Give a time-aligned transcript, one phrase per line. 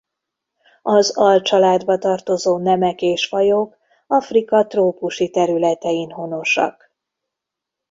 [0.81, 3.77] Az alcsaládba tartozó nemek és fajok
[4.07, 6.89] Afrika trópusi területein honosak.